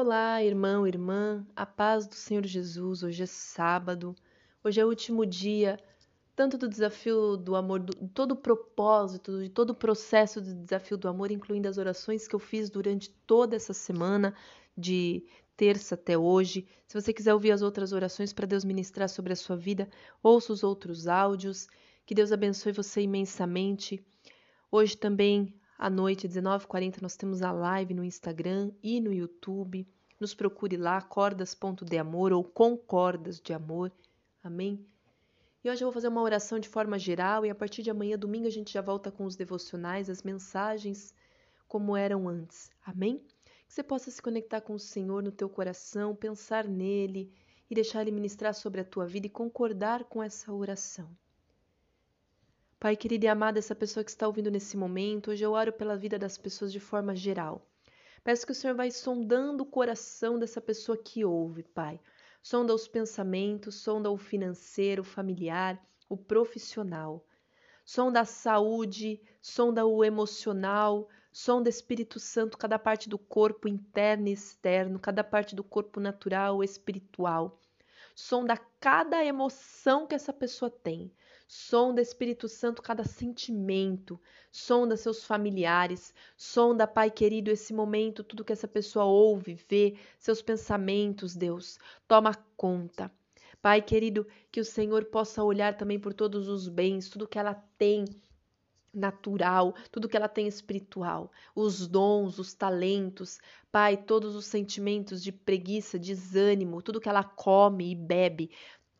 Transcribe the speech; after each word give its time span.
Olá, 0.00 0.40
irmão, 0.44 0.86
irmã, 0.86 1.44
a 1.56 1.66
paz 1.66 2.06
do 2.06 2.14
Senhor 2.14 2.46
Jesus. 2.46 3.02
Hoje 3.02 3.24
é 3.24 3.26
sábado, 3.26 4.14
hoje 4.62 4.80
é 4.80 4.84
o 4.84 4.88
último 4.88 5.26
dia, 5.26 5.76
tanto 6.36 6.56
do 6.56 6.68
desafio 6.68 7.36
do 7.36 7.56
amor, 7.56 7.80
do 7.80 7.92
todo 8.10 8.30
o 8.30 8.36
propósito, 8.36 9.42
de 9.42 9.48
todo 9.48 9.70
o 9.70 9.74
processo 9.74 10.40
do 10.40 10.54
desafio 10.54 10.96
do 10.96 11.08
amor, 11.08 11.32
incluindo 11.32 11.66
as 11.66 11.78
orações 11.78 12.28
que 12.28 12.34
eu 12.36 12.38
fiz 12.38 12.70
durante 12.70 13.10
toda 13.26 13.56
essa 13.56 13.74
semana, 13.74 14.32
de 14.76 15.26
terça 15.56 15.96
até 15.96 16.16
hoje. 16.16 16.68
Se 16.86 16.94
você 16.94 17.12
quiser 17.12 17.34
ouvir 17.34 17.50
as 17.50 17.60
outras 17.60 17.92
orações 17.92 18.32
para 18.32 18.46
Deus 18.46 18.64
ministrar 18.64 19.08
sobre 19.08 19.32
a 19.32 19.36
sua 19.36 19.56
vida, 19.56 19.88
ouça 20.22 20.52
os 20.52 20.62
outros 20.62 21.08
áudios. 21.08 21.66
Que 22.06 22.14
Deus 22.14 22.30
abençoe 22.30 22.70
você 22.70 23.00
imensamente. 23.00 24.00
Hoje 24.70 24.96
também 24.96 25.58
à 25.78 25.88
noite, 25.88 26.28
19h40, 26.28 27.00
nós 27.00 27.16
temos 27.16 27.40
a 27.40 27.52
live 27.52 27.94
no 27.94 28.02
Instagram 28.02 28.72
e 28.82 29.00
no 29.00 29.12
YouTube. 29.12 29.86
Nos 30.18 30.34
procure 30.34 30.76
lá, 30.76 31.00
cordas.de 31.00 31.96
amor 31.96 32.32
ou 32.32 32.42
concordas 32.42 33.40
de 33.40 33.52
amor. 33.52 33.92
Amém? 34.42 34.84
E 35.62 35.70
hoje 35.70 35.84
eu 35.84 35.86
vou 35.86 35.92
fazer 35.92 36.08
uma 36.08 36.20
oração 36.20 36.58
de 36.58 36.68
forma 36.68 36.98
geral 36.98 37.46
e 37.46 37.50
a 37.50 37.54
partir 37.54 37.84
de 37.84 37.90
amanhã, 37.90 38.18
domingo, 38.18 38.48
a 38.48 38.50
gente 38.50 38.72
já 38.72 38.80
volta 38.80 39.12
com 39.12 39.24
os 39.24 39.36
devocionais, 39.36 40.10
as 40.10 40.24
mensagens 40.24 41.14
como 41.68 41.96
eram 41.96 42.28
antes. 42.28 42.72
Amém? 42.84 43.24
Que 43.68 43.72
você 43.72 43.84
possa 43.84 44.10
se 44.10 44.20
conectar 44.20 44.60
com 44.60 44.74
o 44.74 44.80
Senhor 44.80 45.22
no 45.22 45.30
teu 45.30 45.48
coração, 45.48 46.12
pensar 46.12 46.66
nele 46.66 47.32
e 47.70 47.74
deixar 47.76 48.00
ele 48.00 48.10
ministrar 48.10 48.52
sobre 48.52 48.80
a 48.80 48.84
tua 48.84 49.06
vida 49.06 49.28
e 49.28 49.30
concordar 49.30 50.02
com 50.04 50.20
essa 50.20 50.52
oração. 50.52 51.08
Pai 52.80 52.96
querido 52.96 53.24
e 53.24 53.28
amado, 53.28 53.58
essa 53.58 53.74
pessoa 53.74 54.04
que 54.04 54.10
está 54.10 54.24
ouvindo 54.24 54.52
nesse 54.52 54.76
momento, 54.76 55.32
hoje 55.32 55.44
eu 55.44 55.50
oro 55.50 55.72
pela 55.72 55.96
vida 55.96 56.16
das 56.16 56.38
pessoas 56.38 56.70
de 56.72 56.78
forma 56.78 57.12
geral. 57.12 57.66
Peço 58.22 58.46
que 58.46 58.52
o 58.52 58.54
Senhor 58.54 58.76
vai 58.76 58.88
sondando 58.92 59.64
o 59.64 59.66
coração 59.66 60.38
dessa 60.38 60.60
pessoa 60.60 60.96
que 60.96 61.24
ouve, 61.24 61.64
Pai. 61.64 61.98
Sonda 62.40 62.72
os 62.72 62.86
pensamentos, 62.86 63.74
sonda 63.74 64.08
o 64.12 64.16
financeiro, 64.16 65.02
o 65.02 65.04
familiar, 65.04 65.84
o 66.08 66.16
profissional. 66.16 67.26
Sonda 67.84 68.20
a 68.20 68.24
saúde, 68.24 69.20
sonda 69.42 69.84
o 69.84 70.04
emocional, 70.04 71.08
sonda 71.32 71.68
Espírito 71.68 72.20
Santo, 72.20 72.56
cada 72.56 72.78
parte 72.78 73.08
do 73.08 73.18
corpo 73.18 73.66
interno 73.66 74.28
e 74.28 74.32
externo, 74.32 75.00
cada 75.00 75.24
parte 75.24 75.56
do 75.56 75.64
corpo 75.64 75.98
natural, 75.98 76.62
espiritual. 76.62 77.60
Sonda 78.14 78.56
cada 78.78 79.24
emoção 79.24 80.06
que 80.06 80.14
essa 80.14 80.32
pessoa 80.32 80.70
tem. 80.70 81.12
Sonda 81.50 82.02
Espírito 82.02 82.46
Santo 82.46 82.82
cada 82.82 83.04
sentimento, 83.04 84.20
sonda 84.52 84.98
seus 84.98 85.24
familiares, 85.24 86.12
sonda, 86.36 86.86
Pai 86.86 87.10
querido, 87.10 87.50
esse 87.50 87.72
momento, 87.72 88.22
tudo 88.22 88.44
que 88.44 88.52
essa 88.52 88.68
pessoa 88.68 89.06
ouve, 89.06 89.54
vê, 89.54 89.96
seus 90.18 90.42
pensamentos, 90.42 91.34
Deus, 91.34 91.78
toma 92.06 92.34
conta. 92.54 93.10
Pai 93.62 93.80
querido, 93.80 94.26
que 94.52 94.60
o 94.60 94.64
Senhor 94.64 95.06
possa 95.06 95.42
olhar 95.42 95.74
também 95.74 95.98
por 95.98 96.12
todos 96.12 96.48
os 96.48 96.68
bens, 96.68 97.08
tudo 97.08 97.26
que 97.26 97.38
ela 97.38 97.54
tem 97.78 98.04
natural, 98.92 99.74
tudo 99.90 100.08
que 100.08 100.16
ela 100.16 100.28
tem 100.28 100.46
espiritual, 100.46 101.30
os 101.54 101.86
dons, 101.86 102.38
os 102.38 102.52
talentos, 102.52 103.38
Pai, 103.70 103.96
todos 103.96 104.34
os 104.34 104.46
sentimentos 104.46 105.22
de 105.22 105.30
preguiça, 105.30 105.98
desânimo, 105.98 106.82
tudo 106.82 107.00
que 107.00 107.08
ela 107.08 107.22
come 107.22 107.90
e 107.90 107.94
bebe, 107.94 108.50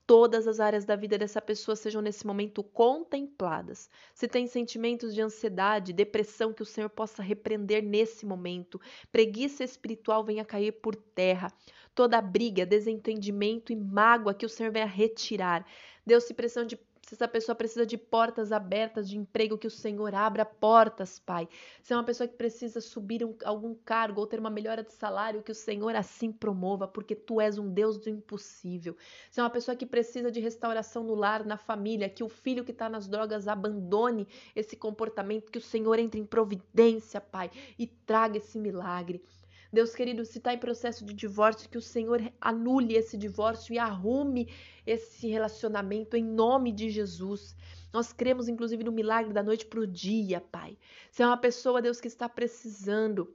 todas 0.09 0.49
as 0.49 0.59
áreas 0.59 0.87
da 0.87 0.97
vida 0.97 1.19
dessa 1.19 1.39
pessoa 1.39 1.77
sejam 1.77 2.01
nesse 2.01 2.27
momento 2.27 2.63
contempladas. 2.63 3.91
Se 4.15 4.27
tem 4.27 4.47
sentimentos 4.47 5.15
de 5.15 5.21
ansiedade, 5.21 5.93
depressão, 5.93 6.51
que 6.51 6.63
o 6.63 6.67
Senhor 6.67 6.89
possa 6.89 7.23
repreender 7.23 7.83
nesse 7.83 8.25
momento. 8.25 8.81
Preguiça 9.13 9.63
espiritual 9.63 10.25
venha 10.25 10.47
cair 10.47 10.73
por 10.73 10.97
terra. 10.97 11.53
Toda 11.95 12.23
briga, 12.23 12.65
desentendimento 12.65 13.71
e 13.71 13.77
mágoa 13.77 14.33
que 14.33 14.47
o 14.47 14.49
Senhor 14.49 14.73
venha 14.73 14.87
retirar. 14.87 15.67
Deus, 16.07 16.25
se 16.25 16.33
pressão 16.33 16.65
de 16.65 16.79
se 17.09 17.15
essa 17.15 17.27
pessoa 17.27 17.57
precisa 17.57 17.87
de 17.87 17.97
portas 17.97 18.53
abertas 18.53 19.09
de 19.09 19.17
emprego, 19.17 19.57
que 19.57 19.67
o 19.67 19.71
Senhor 19.71 20.15
abra 20.15 20.45
portas, 20.45 21.19
Pai. 21.19 21.49
Se 21.81 21.95
é 21.95 21.97
uma 21.97 22.05
pessoa 22.05 22.29
que 22.29 22.37
precisa 22.37 22.83
subir 22.83 23.25
um, 23.25 23.35
algum 23.47 23.75
cargo 23.75 24.21
ou 24.21 24.27
ter 24.27 24.39
uma 24.39 24.51
melhora 24.51 24.83
de 24.83 24.93
salário, 24.93 25.43
que 25.43 25.51
o 25.51 25.55
Senhor 25.55 25.97
assim 25.97 26.31
promova, 26.31 26.87
porque 26.87 27.15
Tu 27.15 27.41
és 27.41 27.57
um 27.57 27.67
Deus 27.73 27.97
do 27.97 28.11
impossível. 28.11 28.95
Se 29.31 29.41
é 29.41 29.43
uma 29.43 29.49
pessoa 29.49 29.75
que 29.75 29.87
precisa 29.87 30.31
de 30.31 30.39
restauração 30.39 31.03
no 31.03 31.15
lar, 31.15 31.47
na 31.47 31.57
família, 31.57 32.11
que 32.11 32.23
o 32.23 32.29
filho 32.29 32.63
que 32.63 32.73
está 32.73 32.91
nas 32.91 33.09
drogas 33.09 33.49
abandone 33.49 34.29
esse 34.55 34.77
comportamento, 34.77 35.51
que 35.51 35.57
o 35.57 35.63
Senhor 35.63 35.99
entre 35.99 36.21
em 36.21 36.27
providência, 36.27 37.23
Pai, 37.23 37.51
e 37.79 37.87
traga 37.87 38.37
esse 38.37 38.59
milagre. 38.59 39.25
Deus 39.73 39.95
querido, 39.95 40.25
se 40.25 40.39
está 40.39 40.55
em 40.55 40.59
processo 40.59 41.05
de 41.05 41.13
divórcio, 41.13 41.69
que 41.69 41.77
o 41.77 41.83
Senhor 41.83 42.33
anule 42.41 42.95
esse 42.95 43.19
divórcio 43.19 43.75
e 43.75 43.79
arrume 43.79 44.49
esse 44.87 45.29
relacionamento 45.29 46.17
em 46.17 46.25
nome 46.25 46.73
de 46.73 46.89
Jesus. 46.89 47.55
Nós 47.93 48.13
cremos, 48.13 48.49
inclusive, 48.49 48.83
no 48.83 48.93
milagre 48.93 49.33
da 49.33 49.43
noite 49.43 49.67
para 49.67 49.81
o 49.81 49.87
dia, 49.87 50.41
Pai. 50.41 50.79
Se 51.11 51.23
é 51.23 51.27
uma 51.27 51.37
pessoa, 51.37 51.83
Deus, 51.83 52.01
que 52.01 52.09
está 52.09 52.29
precisando 52.29 53.35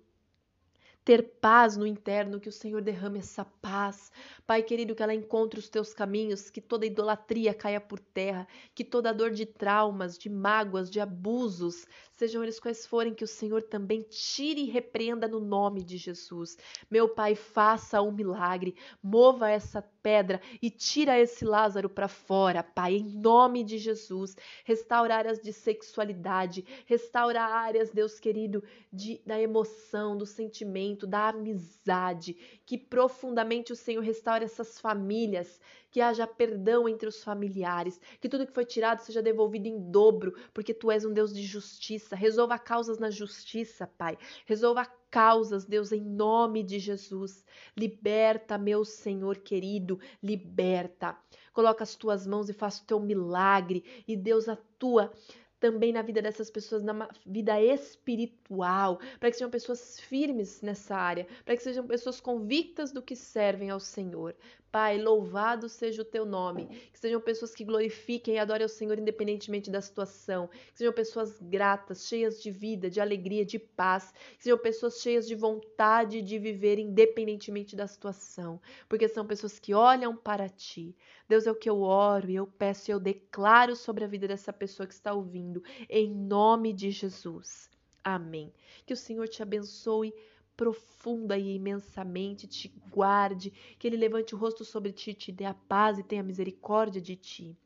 ter 1.04 1.22
paz 1.42 1.76
no 1.76 1.86
interno, 1.86 2.40
que 2.40 2.48
o 2.48 2.52
Senhor 2.52 2.82
derrame 2.82 3.20
essa 3.20 3.44
paz. 3.44 4.12
Pai 4.48 4.64
querido, 4.64 4.96
que 4.96 5.04
ela 5.04 5.14
encontre 5.14 5.60
os 5.60 5.68
teus 5.68 5.94
caminhos, 5.94 6.50
que 6.50 6.62
toda 6.62 6.86
idolatria 6.86 7.54
caia 7.54 7.82
por 7.82 8.00
terra, 8.00 8.48
que 8.74 8.86
toda 8.86 9.14
dor 9.14 9.32
de 9.32 9.46
traumas, 9.46 10.18
de 10.18 10.30
mágoas, 10.30 10.90
de 10.90 11.00
abusos, 11.00 11.86
sejam 12.24 12.42
eles 12.42 12.58
quais 12.58 12.86
forem, 12.86 13.14
que 13.14 13.26
o 13.26 13.28
Senhor 13.28 13.62
também 13.62 14.02
tire 14.02 14.62
e 14.62 14.70
repreenda 14.70 15.28
no 15.28 15.42
nome 15.42 15.84
de 15.84 15.98
Jesus. 15.98 16.58
Meu 16.90 17.10
Pai, 17.10 17.36
faça 17.36 18.02
um 18.02 18.14
milagre, 18.14 18.76
mova 19.04 19.50
essa 19.50 19.82
pedra 19.82 20.40
e 20.62 20.70
tira 20.70 21.20
esse 21.20 21.44
Lázaro 21.44 21.90
para 21.90 22.08
fora, 22.08 22.64
Pai, 22.64 22.96
em 22.96 23.20
nome 23.20 23.62
de 23.62 23.78
Jesus. 23.78 24.38
Restaura 24.64 25.18
áreas 25.18 25.42
de 25.42 25.52
sexualidade, 25.52 26.66
restaura 26.86 27.42
áreas, 27.42 27.92
Deus 27.92 28.18
querido, 28.22 28.64
de, 28.92 29.22
da 29.26 29.40
emoção, 29.40 30.18
do 30.18 30.26
sentimento 30.26 31.06
da 31.06 31.28
amizade, 31.28 32.38
que 32.66 32.78
profundamente 32.78 33.74
o 33.74 33.76
Senhor 33.76 34.02
restaure 34.02 34.46
essas 34.46 34.80
famílias, 34.80 35.60
que 35.94 36.02
haja 36.02 36.26
perdão 36.26 36.90
entre 36.90 37.08
os 37.08 37.24
familiares, 37.24 38.02
que 38.20 38.28
tudo 38.28 38.48
que 38.48 38.52
foi 38.52 38.66
tirado 38.66 39.02
seja 39.02 39.22
devolvido 39.22 39.68
em 39.68 39.92
dobro, 39.92 40.34
porque 40.52 40.74
tu 40.74 40.90
és 40.90 41.06
um 41.06 41.14
Deus 41.14 41.32
de 41.32 41.44
justiça. 41.44 42.16
Resolva 42.16 42.58
causas 42.58 42.98
na 42.98 43.12
justiça, 43.12 43.86
Pai. 43.86 44.18
Resolva 44.48 44.88
causas, 45.12 45.66
Deus, 45.66 45.92
em 45.92 46.02
nome 46.02 46.64
de 46.64 46.80
Jesus. 46.80 47.46
Liberta, 47.78 48.58
meu 48.58 48.84
Senhor 48.84 49.38
querido, 49.38 50.00
liberta. 50.22 51.16
Coloca 51.54 51.84
as 51.84 51.96
tuas 51.96 52.26
mãos 52.26 52.50
e 52.50 52.54
faça 52.54 52.82
o 52.82 52.88
teu 52.88 53.00
milagre, 53.00 54.04
e 54.08 54.18
Deus 54.18 54.50
atua 54.50 55.14
também 55.64 55.94
na 55.94 56.02
vida 56.02 56.22
dessas 56.22 56.50
pessoas, 56.50 56.84
na 56.84 57.08
vida 57.26 57.62
espiritual, 57.62 59.00
para 59.18 59.32
que 59.32 59.38
sejam 59.38 59.50
pessoas 59.50 59.98
firmes 59.98 60.62
nessa 60.62 60.94
área, 60.94 61.26
para 61.46 61.56
que 61.56 61.64
sejam 61.64 61.88
pessoas 61.88 62.20
convictas 62.20 62.92
do 62.92 63.02
que 63.02 63.16
servem 63.16 63.70
ao 63.70 63.80
Senhor. 63.80 64.36
Pai, 64.74 64.98
louvado 64.98 65.70
seja 65.70 66.02
o 66.02 66.06
teu 66.06 66.26
nome. 66.26 66.66
Que 66.92 66.98
sejam 66.98 67.22
pessoas 67.22 67.54
que 67.54 67.64
glorifiquem 67.64 68.34
e 68.34 68.40
adorem 68.40 68.64
ao 68.64 68.70
Senhor 68.70 68.98
independentemente 68.98 69.70
da 69.70 69.80
situação. 69.80 70.48
Que 70.48 70.80
sejam 70.80 70.92
pessoas 70.92 71.40
gratas, 71.40 72.08
cheias 72.08 72.42
de 72.42 72.50
vida, 72.50 72.90
de 72.90 73.00
alegria, 73.00 73.46
de 73.46 73.60
paz. 73.60 74.12
Que 74.36 74.46
sejam 74.46 74.58
pessoas 74.58 75.00
cheias 75.00 75.28
de 75.28 75.36
vontade 75.36 76.24
de 76.24 76.40
viver 76.40 76.80
independentemente 76.80 77.76
da 77.76 77.86
situação. 77.86 78.60
Porque 78.90 79.08
são 79.08 79.28
pessoas 79.28 79.60
que 79.60 79.76
olham 79.76 80.18
para 80.18 80.50
ti. 80.50 80.96
Deus 81.30 81.46
é 81.46 81.52
o 81.52 81.56
que 81.56 81.70
eu 81.70 81.82
oro 81.82 82.32
e 82.32 82.36
eu 82.36 82.48
peço 82.48 82.90
e 82.90 82.94
eu 82.94 83.00
declaro 83.00 83.76
sobre 83.76 84.04
a 84.04 84.08
vida 84.08 84.28
dessa 84.28 84.52
pessoa 84.52 84.88
que 84.88 84.94
está 84.96 85.14
ouvindo. 85.14 85.53
Em 85.90 86.10
nome 86.10 86.72
de 86.74 86.90
Jesus. 86.90 87.70
Amém. 88.04 88.54
Que 88.86 88.94
o 88.94 88.98
Senhor 88.98 89.28
te 89.28 89.44
abençoe 89.44 90.14
profunda 90.56 91.38
e 91.38 91.56
imensamente 91.56 92.48
te 92.48 92.70
guarde, 92.90 93.52
que 93.80 93.88
Ele 93.88 93.98
levante 93.98 94.36
o 94.36 94.38
rosto 94.38 94.64
sobre 94.64 94.92
ti, 94.92 95.14
te 95.14 95.32
dê 95.32 95.46
a 95.46 95.54
paz 95.54 95.98
e 95.98 96.04
tenha 96.04 96.24
misericórdia 96.24 97.02
de 97.02 97.16
ti. 97.16 97.58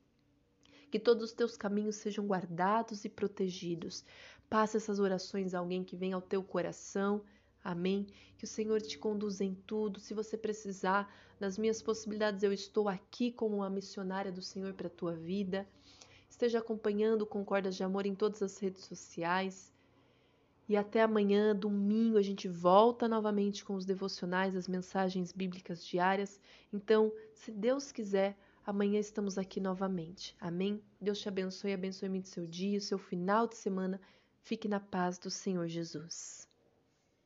Que 0.90 1.00
todos 1.00 1.26
os 1.26 1.34
teus 1.34 1.58
caminhos 1.58 1.98
sejam 1.98 2.26
guardados 2.26 3.04
e 3.04 3.10
protegidos. 3.10 4.06
Passe 4.50 4.78
essas 4.78 5.00
orações 5.00 5.54
a 5.54 5.60
alguém 5.60 5.84
que 5.84 5.98
vem 5.98 6.14
ao 6.14 6.22
teu 6.22 6.42
coração. 6.42 7.22
Amém. 7.62 8.08
Que 8.38 8.46
o 8.46 8.48
Senhor 8.48 8.82
te 8.82 8.98
conduza 8.98 9.44
em 9.44 9.54
tudo. 9.54 10.00
Se 10.00 10.14
você 10.14 10.38
precisar 10.38 11.14
das 11.38 11.58
minhas 11.58 11.82
possibilidades, 11.82 12.42
eu 12.42 12.54
estou 12.54 12.88
aqui 12.88 13.32
como 13.32 13.58
uma 13.58 13.70
missionária 13.70 14.32
do 14.32 14.42
Senhor 14.42 14.74
para 14.74 14.88
a 14.88 14.92
tua 14.92 15.14
vida. 15.14 15.68
Esteja 16.38 16.60
acompanhando 16.60 17.26
Concordas 17.26 17.76
de 17.76 17.84
Amor 17.84 18.06
em 18.06 18.14
todas 18.14 18.44
as 18.44 18.60
redes 18.60 18.84
sociais. 18.84 19.74
E 20.70 20.78
até 20.78 21.02
amanhã, 21.02 21.56
domingo, 21.56 22.16
a 22.16 22.22
gente 22.22 22.48
volta 22.48 23.08
novamente 23.08 23.66
com 23.66 23.74
os 23.74 23.86
devocionais, 23.86 24.56
as 24.56 24.68
mensagens 24.68 25.32
bíblicas 25.32 25.84
diárias. 25.84 26.40
Então, 26.72 27.12
se 27.34 27.52
Deus 27.52 27.92
quiser, 27.92 28.38
amanhã 28.64 29.00
estamos 29.00 29.40
aqui 29.40 29.60
novamente. 29.60 30.36
Amém? 30.40 30.80
Deus 31.02 31.18
te 31.18 31.28
abençoe, 31.28 31.74
abençoe 31.74 32.08
muito 32.08 32.30
seu 32.30 32.46
dia, 32.46 32.80
seu 32.80 33.00
final 33.00 33.48
de 33.48 33.56
semana. 33.58 34.00
Fique 34.44 34.68
na 34.68 34.80
paz 34.80 35.18
do 35.18 35.32
Senhor 35.32 35.68
Jesus. 35.68 36.47